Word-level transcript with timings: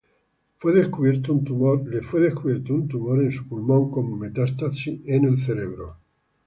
Le 0.03 0.57
fue 0.57 0.73
descubierto 0.73 1.31
un 1.31 1.43
tumor 2.87 3.21
en 3.23 3.31
su 3.31 3.47
pulmón 3.47 3.91
con 3.91 4.17
metástasis 4.17 4.99
en 5.05 5.37
su 5.37 5.45
cerebro. 5.45 5.97